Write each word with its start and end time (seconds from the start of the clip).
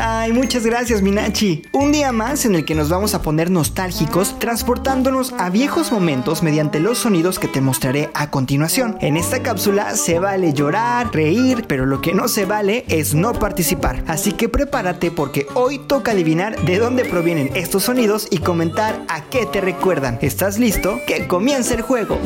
Ay, 0.00 0.32
muchas 0.32 0.64
gracias, 0.64 1.02
Minachi. 1.02 1.62
Un 1.72 1.92
día 1.92 2.12
más 2.12 2.44
en 2.44 2.54
el 2.54 2.64
que 2.64 2.74
nos 2.74 2.88
vamos 2.88 3.14
a 3.14 3.22
poner 3.22 3.50
nostálgicos, 3.50 4.38
transportándonos 4.38 5.32
a 5.38 5.50
viejos 5.50 5.92
momentos 5.92 6.42
mediante 6.42 6.80
los 6.80 6.98
sonidos 6.98 7.38
que 7.38 7.48
te 7.48 7.60
mostraré 7.60 8.10
a 8.14 8.30
continuación. 8.30 8.96
En 9.00 9.16
esta 9.16 9.42
cápsula 9.42 9.96
se 9.96 10.18
vale 10.18 10.52
llorar, 10.52 11.12
reír, 11.12 11.64
pero 11.66 11.86
lo 11.86 12.00
que 12.00 12.14
no 12.14 12.28
se 12.28 12.44
vale 12.44 12.84
es 12.88 13.14
no 13.14 13.32
participar. 13.32 14.04
Así 14.06 14.32
que 14.32 14.48
prepárate 14.48 15.10
porque 15.10 15.46
hoy 15.54 15.78
toca 15.78 16.12
adivinar 16.12 16.60
de 16.64 16.78
dónde 16.78 17.04
provienen 17.04 17.50
estos 17.54 17.84
sonidos 17.84 18.28
y 18.30 18.38
comentar 18.38 19.04
a 19.08 19.24
qué 19.24 19.46
te 19.46 19.60
recuerdan. 19.60 20.18
¿Estás 20.22 20.58
listo? 20.58 21.00
Que 21.06 21.26
comience 21.26 21.74
el 21.74 21.82
juego. 21.82 22.18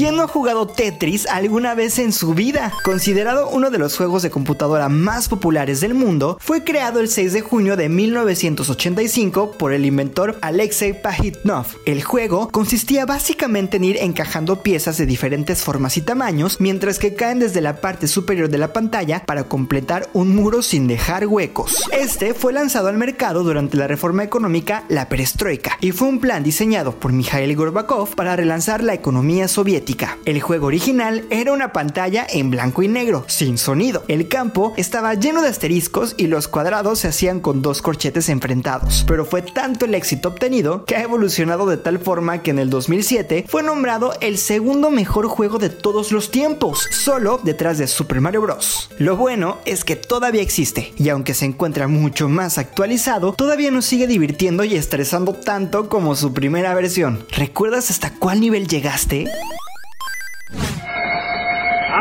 ¿Quién 0.00 0.16
no 0.16 0.22
ha 0.22 0.28
jugado 0.28 0.66
Tetris 0.66 1.26
alguna 1.26 1.74
vez 1.74 1.98
en 1.98 2.14
su 2.14 2.32
vida? 2.32 2.72
Considerado 2.84 3.50
uno 3.50 3.68
de 3.68 3.76
los 3.76 3.98
juegos 3.98 4.22
de 4.22 4.30
computadora 4.30 4.88
más 4.88 5.28
populares 5.28 5.82
del 5.82 5.92
mundo, 5.92 6.38
fue 6.40 6.64
creado 6.64 7.00
el 7.00 7.08
6 7.08 7.34
de 7.34 7.42
junio 7.42 7.76
de 7.76 7.90
1985 7.90 9.58
por 9.58 9.74
el 9.74 9.84
inventor 9.84 10.38
Alexei 10.40 10.94
Pajitnov. 10.94 11.66
El 11.84 12.02
juego 12.02 12.48
consistía 12.48 13.04
básicamente 13.04 13.76
en 13.76 13.84
ir 13.84 13.98
encajando 13.98 14.62
piezas 14.62 14.96
de 14.96 15.04
diferentes 15.04 15.60
formas 15.60 15.98
y 15.98 16.00
tamaños, 16.00 16.62
mientras 16.62 16.98
que 16.98 17.12
caen 17.12 17.40
desde 17.40 17.60
la 17.60 17.82
parte 17.82 18.08
superior 18.08 18.48
de 18.48 18.56
la 18.56 18.72
pantalla 18.72 19.26
para 19.26 19.44
completar 19.44 20.08
un 20.14 20.34
muro 20.34 20.62
sin 20.62 20.86
dejar 20.86 21.26
huecos. 21.26 21.76
Este 21.92 22.32
fue 22.32 22.54
lanzado 22.54 22.88
al 22.88 22.96
mercado 22.96 23.44
durante 23.44 23.76
la 23.76 23.86
reforma 23.86 24.24
económica, 24.24 24.82
la 24.88 25.10
perestroika, 25.10 25.76
y 25.82 25.92
fue 25.92 26.08
un 26.08 26.20
plan 26.20 26.42
diseñado 26.42 26.92
por 26.92 27.12
Mikhail 27.12 27.54
Gorbachev 27.54 28.14
para 28.14 28.34
relanzar 28.34 28.82
la 28.82 28.94
economía 28.94 29.46
soviética 29.46 29.89
el 30.24 30.40
juego 30.40 30.68
original 30.68 31.24
era 31.30 31.52
una 31.52 31.72
pantalla 31.72 32.26
en 32.28 32.50
blanco 32.50 32.82
y 32.82 32.88
negro, 32.88 33.24
sin 33.26 33.58
sonido. 33.58 34.04
El 34.08 34.28
campo 34.28 34.72
estaba 34.76 35.14
lleno 35.14 35.42
de 35.42 35.48
asteriscos 35.48 36.14
y 36.16 36.28
los 36.28 36.48
cuadrados 36.48 37.00
se 37.00 37.08
hacían 37.08 37.40
con 37.40 37.60
dos 37.60 37.82
corchetes 37.82 38.28
enfrentados. 38.28 39.04
Pero 39.08 39.24
fue 39.24 39.42
tanto 39.42 39.86
el 39.86 39.94
éxito 39.94 40.28
obtenido 40.28 40.84
que 40.84 40.96
ha 40.96 41.02
evolucionado 41.02 41.66
de 41.66 41.76
tal 41.76 41.98
forma 41.98 42.42
que 42.42 42.50
en 42.52 42.60
el 42.60 42.70
2007 42.70 43.46
fue 43.48 43.62
nombrado 43.62 44.12
el 44.20 44.38
segundo 44.38 44.90
mejor 44.90 45.26
juego 45.26 45.58
de 45.58 45.70
todos 45.70 46.12
los 46.12 46.30
tiempos, 46.30 46.86
solo 46.90 47.40
detrás 47.42 47.78
de 47.78 47.88
Super 47.88 48.20
Mario 48.20 48.42
Bros. 48.42 48.90
Lo 48.98 49.16
bueno 49.16 49.58
es 49.64 49.84
que 49.84 49.96
todavía 49.96 50.42
existe 50.42 50.92
y 50.96 51.08
aunque 51.08 51.34
se 51.34 51.46
encuentra 51.46 51.88
mucho 51.88 52.28
más 52.28 52.58
actualizado, 52.58 53.32
todavía 53.32 53.70
nos 53.70 53.86
sigue 53.86 54.06
divirtiendo 54.06 54.62
y 54.62 54.76
estresando 54.76 55.32
tanto 55.32 55.88
como 55.88 56.14
su 56.14 56.32
primera 56.32 56.74
versión. 56.74 57.24
¿Recuerdas 57.30 57.90
hasta 57.90 58.14
cuál 58.14 58.40
nivel 58.40 58.68
llegaste? 58.68 59.26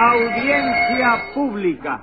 Audiencia 0.09 1.33
pública. 1.35 2.01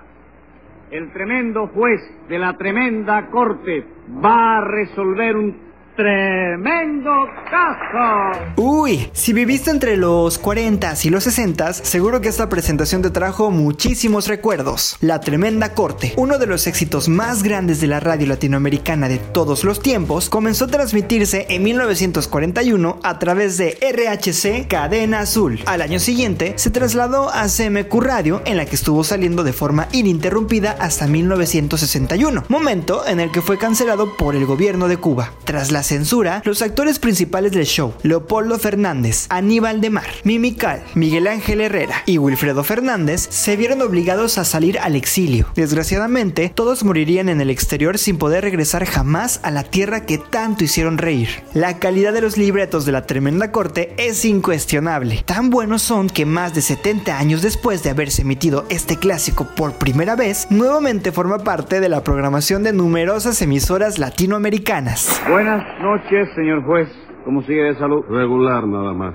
El 0.91 1.13
tremendo 1.13 1.67
juez 1.69 2.01
de 2.29 2.39
la 2.39 2.57
tremenda 2.57 3.27
corte 3.31 3.85
va 4.25 4.59
a 4.59 4.61
resolver 4.61 5.37
un 5.37 5.66
¡Tremendo 5.97 7.11
caso! 7.51 8.53
Uy, 8.57 9.09
si 9.15 9.33
viviste 9.33 9.71
entre 9.71 9.97
los 9.97 10.39
40 10.39 10.93
y 11.03 11.09
los 11.09 11.25
60, 11.25 11.73
seguro 11.73 12.21
que 12.21 12.29
esta 12.29 12.51
presentación 12.51 13.01
te 13.01 13.09
trajo 13.09 13.51
muchísimos 13.51 14.29
recuerdos. 14.29 14.99
La 15.01 15.21
Tremenda 15.21 15.73
Corte, 15.73 16.13
uno 16.19 16.37
de 16.37 16.47
los 16.47 16.67
éxitos 16.67 17.09
más 17.09 17.43
grandes 17.43 17.81
de 17.81 17.87
la 17.87 18.01
radio 18.01 18.27
latinoamericana 18.27 19.09
de 19.09 19.17
todos 19.17 19.65
los 19.65 19.81
tiempos, 19.81 20.29
comenzó 20.29 20.67
a 20.67 20.69
transmitirse 20.69 21.47
en 21.49 21.63
1941 21.63 22.99
a 23.03 23.19
través 23.19 23.57
de 23.57 23.79
RHC 23.81 24.69
Cadena 24.69 25.21
Azul. 25.21 25.61
Al 25.65 25.81
año 25.81 25.99
siguiente 25.99 26.53
se 26.57 26.69
trasladó 26.69 27.31
a 27.31 27.47
CMQ 27.47 27.95
Radio, 28.03 28.43
en 28.45 28.59
la 28.59 28.67
que 28.67 28.77
estuvo 28.77 29.03
saliendo 29.03 29.45
de 29.45 29.55
forma 29.55 29.89
ininterrumpida 29.93 30.77
hasta 30.79 31.07
1961, 31.07 32.45
momento 32.49 33.07
en 33.07 33.19
el 33.19 33.31
que 33.31 33.41
fue 33.41 33.57
cancelado 33.57 34.15
por 34.19 34.37
el 34.37 34.45
gobierno 34.45 34.89
de 34.89 34.99
Cuba. 34.99 35.33
Tras 35.45 35.73
la 35.73 35.86
censura, 35.87 36.43
los 36.45 36.63
actores 36.63 36.99
principales 36.99 37.53
del 37.53 37.65
show, 37.65 37.95
Leopoldo 38.03 38.59
Fernández, 38.59 39.27
Aníbal 39.29 39.81
de 39.81 39.91
Mar, 39.91 40.07
Mimical, 40.25 40.83
Miguel 40.95 41.27
Ángel 41.27 41.61
Herrera 41.61 42.03
y 42.07 42.19
Wilfredo 42.19 42.65
Fernández, 42.65 43.27
se 43.31 43.57
vieron 43.57 43.81
obligados 43.83 44.39
a 44.39 44.45
salir 44.45 44.79
al 44.79 44.97
exilio. 44.97 45.47
Desgraciadamente, 45.55 46.53
todos 46.55 46.85
morirían 46.85 47.29
en 47.29 47.41
el 47.41 47.51
exterior 47.51 47.99
sin 47.99 48.19
poder 48.19 48.43
regresar 48.45 48.85
jamás 48.85 49.41
a 49.43 49.51
la 49.51 49.63
tierra 49.63 50.05
que 50.05 50.19
tanto 50.19 50.65
hicieron 50.65 50.99
reír. 50.99 51.29
La 51.55 51.79
calidad 51.79 52.13
de 52.13 52.21
los 52.21 52.37
libretos 52.37 52.85
de 52.85 52.93
la 52.93 53.07
tremenda 53.07 53.53
corte 53.53 53.95
es 53.99 54.25
incuestionable. 54.25 55.23
Tan 55.25 55.51
buenos 55.51 55.83
son 55.83 56.09
que 56.09 56.27
más 56.27 56.55
de 56.55 56.63
70 56.63 57.19
años 57.19 57.43
después 57.43 57.83
de 57.83 57.91
haberse 57.91 58.23
emitido 58.23 58.67
este 58.69 58.97
clásico 58.97 59.47
por 59.57 59.75
primera 59.75 60.17
vez, 60.17 60.47
nuevamente 60.51 61.13
forma 61.13 61.39
parte 61.39 61.81
de 61.81 61.89
la 61.89 62.03
programación 62.03 62.63
de 62.63 62.73
numerosas 62.73 63.41
emisoras 63.43 63.99
latinoamericanas. 63.99 65.21
Buenas 65.29 65.65
noches, 65.81 66.29
señor 66.35 66.65
juez. 66.65 66.89
¿Cómo 67.25 67.43
sigue 67.43 67.63
de 67.63 67.75
salud? 67.75 68.05
Regular 68.09 68.67
nada 68.67 68.93
más. 68.93 69.15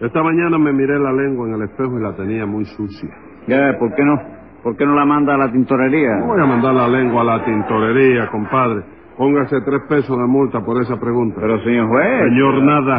Esta 0.00 0.22
mañana 0.22 0.58
me 0.58 0.72
miré 0.72 0.98
la 0.98 1.12
lengua 1.12 1.48
en 1.48 1.54
el 1.54 1.62
espejo 1.62 1.98
y 1.98 2.02
la 2.02 2.14
tenía 2.14 2.44
muy 2.44 2.64
sucia. 2.66 3.08
Ya, 3.46 3.78
¿por 3.78 3.94
qué 3.94 4.04
no? 4.04 4.20
¿Por 4.62 4.76
qué 4.76 4.84
no 4.84 4.94
la 4.94 5.04
manda 5.04 5.34
a 5.34 5.38
la 5.38 5.50
tintorería? 5.50 6.16
No 6.16 6.26
voy 6.26 6.40
a 6.40 6.46
mandar 6.46 6.74
la 6.74 6.88
lengua 6.88 7.22
a 7.22 7.24
la 7.24 7.44
tintorería, 7.44 8.28
compadre. 8.30 8.82
Póngase 9.16 9.60
tres 9.62 9.82
pesos 9.88 10.18
de 10.18 10.26
multa 10.26 10.60
por 10.60 10.82
esa 10.82 10.98
pregunta. 11.00 11.38
Pero, 11.40 11.58
señor 11.62 11.88
juez... 11.88 12.28
Señor, 12.28 12.62
nada. 12.62 12.98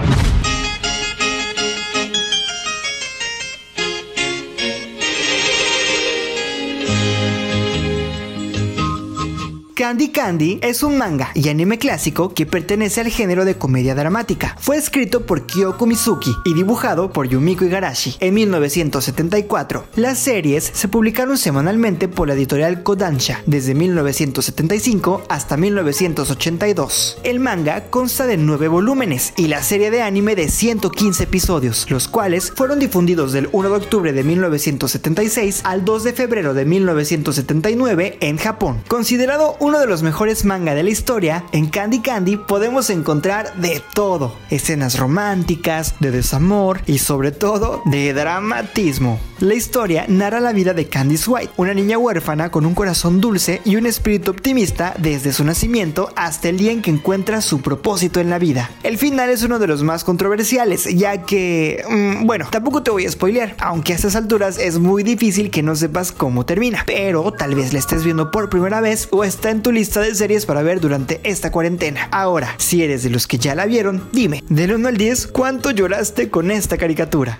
Candy 9.88 10.09
Candy 10.09 10.59
es 10.64 10.84
un 10.84 10.98
manga 10.98 11.31
y 11.34 11.48
anime 11.48 11.78
clásico 11.78 12.34
que 12.34 12.46
pertenece 12.46 13.00
al 13.00 13.08
género 13.08 13.46
de 13.46 13.58
comedia 13.58 13.96
dramática. 13.96 14.58
Fue 14.59 14.75
escrito 14.75 15.25
por 15.25 15.46
Kyoko 15.46 15.86
Mizuki 15.86 16.36
y 16.44 16.53
dibujado 16.53 17.14
por 17.14 17.30
Yumiko 17.30 17.64
Igarashi 17.64 18.18
en 18.20 18.34
1974. 18.34 19.86
Las 19.96 20.20
series 20.20 20.70
se 20.74 20.90
publicaron 20.90 21.38
semanalmente 21.38 22.09
por 22.09 22.28
la 22.28 22.34
editorial 22.34 22.84
Kodansha 22.84 23.42
desde 23.46 23.75
1975 23.75 25.24
hasta 25.30 25.56
1982. 25.56 27.19
El 27.24 27.40
manga 27.40 27.86
consta 27.86 28.28
de 28.28 28.36
9 28.36 28.68
volúmenes 28.68 29.31
y 29.38 29.48
la 29.48 29.64
serie 29.64 29.90
de 29.90 30.02
anime 30.02 30.36
de 30.36 30.50
115 30.50 31.24
episodios, 31.24 31.90
los 31.90 32.09
cuales 32.09 32.52
fueron 32.54 32.80
difundidos 32.80 33.31
del 33.31 33.48
1 33.54 33.69
de 33.69 33.75
octubre 33.78 34.12
de 34.12 34.25
1976 34.25 35.62
al 35.64 35.86
2 35.86 36.04
de 36.04 36.12
febrero 36.12 36.54
de 36.54 36.66
1979 36.66 38.18
en 38.19 38.36
Japón. 38.36 38.81
Considerado 38.90 39.56
uno 39.62 39.77
de 39.80 39.88
los 39.88 40.02
mejores 40.02 40.44
manga 40.46 40.74
de 40.74 40.84
la 40.84 40.90
historia, 40.90 41.44
en 41.52 41.68
Candy 41.68 42.00
Candy 42.00 42.38
podemos 42.38 42.90
encontrar 42.90 43.56
de 43.58 43.82
todo. 43.94 44.36
Escenas 44.50 44.98
románticas, 44.98 45.96
de 46.00 46.12
desamor 46.12 46.82
y 46.86 46.98
sobre 46.98 47.32
todo 47.32 47.82
de 47.86 48.14
dramatismo. 48.14 49.20
La 49.40 49.54
historia 49.54 50.06
narra 50.08 50.40
la 50.40 50.52
vida 50.52 50.74
de 50.74 50.88
Candice 50.88 51.30
White, 51.30 51.54
una 51.58 51.76
niña 51.76 52.00
huérfana 52.00 52.50
con 52.50 52.66
un 52.66 52.74
corazón 52.74 53.22
dulce 53.22 53.62
y 53.66 53.76
un 53.76 53.86
espíritu 53.86 54.32
optimista 54.32 54.96
desde 54.98 55.32
su 55.32 55.44
nacimiento 55.44 56.10
hasta 56.16 56.50
el 56.50 56.58
día 56.58 56.72
en 56.72 56.82
que 56.82 56.90
encuentra 56.90 57.42
su 57.42 57.62
propósito 57.62 58.20
en 58.20 58.32
la 58.32 58.40
vida. 58.40 58.72
El 58.82 58.98
final 58.98 59.30
es 59.30 59.44
uno 59.44 59.60
de 59.60 59.68
los 59.68 59.84
más 59.84 60.04
controversiales, 60.04 60.86
ya 60.86 61.22
que, 61.22 61.84
mm, 61.88 62.26
bueno, 62.26 62.48
tampoco 62.50 62.82
te 62.82 62.90
voy 62.90 63.06
a 63.06 63.12
spoilear, 63.12 63.56
aunque 63.60 63.94
a 63.94 63.96
estas 63.96 64.16
alturas 64.16 64.58
es 64.58 64.80
muy 64.80 65.04
difícil 65.04 65.52
que 65.52 65.62
no 65.62 65.76
sepas 65.76 66.12
cómo 66.12 66.46
termina, 66.46 66.84
pero 66.88 67.32
tal 67.32 67.54
vez 67.54 67.74
la 67.74 67.80
estés 67.80 68.04
viendo 68.04 68.32
por 68.32 68.50
primera 68.50 68.82
vez 68.82 69.08
o 69.12 69.24
está 69.24 69.52
en 69.52 69.56
tu 69.62 69.72
lista 69.72 70.01
de 70.01 70.16
series 70.16 70.45
para 70.45 70.62
ver 70.63 70.79
durante 70.79 71.19
esta 71.23 71.51
cuarentena. 71.51 72.07
Ahora, 72.12 72.56
si 72.57 72.84
eres 72.84 73.03
de 73.03 73.09
los 73.09 73.28
que 73.28 73.38
ya 73.38 73.56
la 73.56 73.66
vieron, 73.66 74.09
dime, 74.12 74.44
del 74.50 74.73
1 74.73 74.88
al 74.88 74.97
10, 74.97 75.28
¿cuánto 75.28 75.72
lloraste 75.72 76.29
con 76.29 76.51
esta 76.51 76.78
caricatura? 76.78 77.40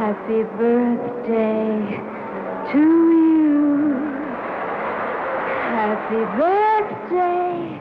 Happy 0.00 0.42
birthday 0.58 2.00
to 2.72 2.78
you. 2.78 3.94
Happy 5.76 6.22
birthday, 6.40 7.80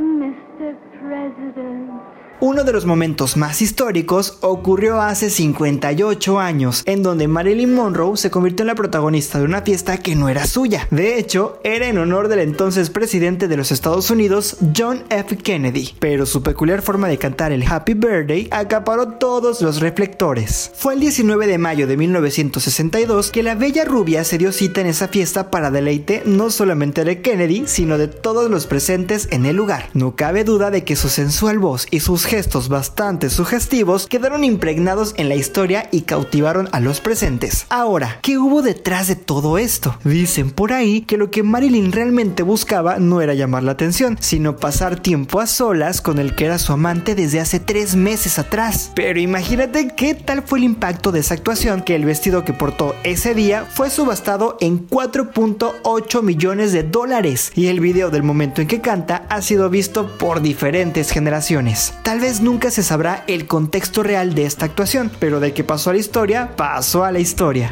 Mr. 0.00 0.76
President. 1.00 1.90
Uno 2.40 2.62
de 2.62 2.72
los 2.72 2.86
momentos 2.86 3.36
más 3.36 3.60
históricos 3.62 4.38
ocurrió 4.42 5.00
hace 5.00 5.28
58 5.28 6.38
años, 6.38 6.84
en 6.86 7.02
donde 7.02 7.26
Marilyn 7.26 7.74
Monroe 7.74 8.16
se 8.16 8.30
convirtió 8.30 8.62
en 8.62 8.68
la 8.68 8.76
protagonista 8.76 9.40
de 9.40 9.44
una 9.44 9.62
fiesta 9.62 9.96
que 9.96 10.14
no 10.14 10.28
era 10.28 10.46
suya. 10.46 10.86
De 10.92 11.18
hecho, 11.18 11.58
era 11.64 11.88
en 11.88 11.98
honor 11.98 12.28
del 12.28 12.38
entonces 12.38 12.90
presidente 12.90 13.48
de 13.48 13.56
los 13.56 13.72
Estados 13.72 14.12
Unidos, 14.12 14.56
John 14.76 15.02
F. 15.10 15.36
Kennedy, 15.36 15.96
pero 15.98 16.26
su 16.26 16.40
peculiar 16.44 16.80
forma 16.80 17.08
de 17.08 17.18
cantar 17.18 17.50
el 17.50 17.66
Happy 17.66 17.94
Birthday 17.94 18.46
acaparó 18.52 19.08
todos 19.14 19.60
los 19.60 19.80
reflectores. 19.80 20.70
Fue 20.76 20.94
el 20.94 21.00
19 21.00 21.48
de 21.48 21.58
mayo 21.58 21.88
de 21.88 21.96
1962 21.96 23.32
que 23.32 23.42
la 23.42 23.56
bella 23.56 23.84
rubia 23.84 24.22
se 24.22 24.38
dio 24.38 24.52
cita 24.52 24.80
en 24.80 24.86
esa 24.86 25.08
fiesta 25.08 25.50
para 25.50 25.72
deleite 25.72 26.22
no 26.24 26.50
solamente 26.50 27.02
de 27.02 27.20
Kennedy, 27.20 27.64
sino 27.66 27.98
de 27.98 28.06
todos 28.06 28.48
los 28.48 28.68
presentes 28.68 29.26
en 29.32 29.44
el 29.44 29.56
lugar. 29.56 29.90
No 29.92 30.14
cabe 30.14 30.44
duda 30.44 30.70
de 30.70 30.84
que 30.84 30.94
su 30.94 31.08
sensual 31.08 31.58
voz 31.58 31.88
y 31.90 31.98
sus 31.98 32.27
gestos 32.28 32.68
bastante 32.68 33.30
sugestivos 33.30 34.06
quedaron 34.06 34.44
impregnados 34.44 35.14
en 35.16 35.30
la 35.30 35.34
historia 35.34 35.88
y 35.90 36.02
cautivaron 36.02 36.68
a 36.72 36.80
los 36.80 37.00
presentes. 37.00 37.64
Ahora, 37.70 38.18
¿qué 38.20 38.36
hubo 38.36 38.60
detrás 38.60 39.08
de 39.08 39.16
todo 39.16 39.56
esto? 39.56 39.98
Dicen 40.04 40.50
por 40.50 40.74
ahí 40.74 41.00
que 41.00 41.16
lo 41.16 41.30
que 41.30 41.42
Marilyn 41.42 41.90
realmente 41.90 42.42
buscaba 42.42 42.98
no 42.98 43.22
era 43.22 43.32
llamar 43.32 43.62
la 43.62 43.72
atención, 43.72 44.18
sino 44.20 44.56
pasar 44.56 45.00
tiempo 45.00 45.40
a 45.40 45.46
solas 45.46 46.02
con 46.02 46.18
el 46.18 46.34
que 46.34 46.44
era 46.44 46.58
su 46.58 46.74
amante 46.74 47.14
desde 47.14 47.40
hace 47.40 47.60
tres 47.60 47.96
meses 47.96 48.38
atrás. 48.38 48.92
Pero 48.94 49.18
imagínate 49.18 49.94
qué 49.96 50.12
tal 50.12 50.42
fue 50.42 50.58
el 50.58 50.64
impacto 50.66 51.12
de 51.12 51.20
esa 51.20 51.32
actuación 51.32 51.80
que 51.80 51.94
el 51.94 52.04
vestido 52.04 52.44
que 52.44 52.52
portó 52.52 52.94
ese 53.04 53.32
día 53.32 53.64
fue 53.64 53.88
subastado 53.88 54.58
en 54.60 54.86
4.8 54.86 56.22
millones 56.22 56.72
de 56.72 56.82
dólares 56.82 57.52
y 57.54 57.68
el 57.68 57.80
video 57.80 58.10
del 58.10 58.22
momento 58.22 58.60
en 58.60 58.68
que 58.68 58.82
canta 58.82 59.24
ha 59.30 59.40
sido 59.40 59.70
visto 59.70 60.18
por 60.18 60.42
diferentes 60.42 61.10
generaciones. 61.10 61.94
Tal 62.18 62.26
vez 62.26 62.40
nunca 62.40 62.72
se 62.72 62.82
sabrá 62.82 63.22
el 63.28 63.46
contexto 63.46 64.02
real 64.02 64.34
de 64.34 64.44
esta 64.44 64.64
actuación, 64.64 65.08
pero 65.20 65.38
de 65.38 65.54
que 65.54 65.62
pasó 65.62 65.90
a 65.90 65.92
la 65.92 66.00
historia, 66.00 66.56
pasó 66.56 67.04
a 67.04 67.12
la 67.12 67.20
historia. 67.20 67.70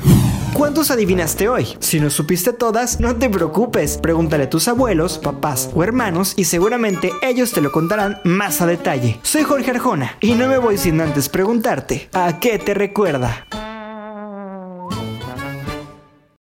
¿Cuántos 0.52 0.93
adivinaste 0.93 1.48
hoy? 1.48 1.66
Si 1.81 1.98
no 1.98 2.10
supiste 2.10 2.52
todas, 2.52 3.00
no 3.00 3.16
te 3.16 3.28
preocupes. 3.28 3.98
Pregúntale 3.98 4.44
a 4.44 4.48
tus 4.48 4.69
abuelos, 4.69 5.19
papás 5.19 5.70
o 5.75 5.82
hermanos 5.82 6.32
y 6.37 6.44
seguramente 6.44 7.10
ellos 7.22 7.50
te 7.50 7.60
lo 7.60 7.72
contarán 7.72 8.20
más 8.22 8.62
a 8.62 8.66
detalle. 8.66 9.19
Soy 9.25 9.43
Jorge 9.43 9.72
Arjona 9.72 10.16
y 10.20 10.34
no 10.34 10.46
me 10.46 10.58
voy 10.58 10.78
sin 10.78 11.00
antes 11.00 11.28
preguntarte, 11.28 12.08
¿a 12.12 12.38
qué 12.38 12.60
te 12.60 12.72
recuerda? 12.72 13.46